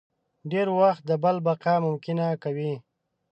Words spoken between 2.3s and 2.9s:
کوي.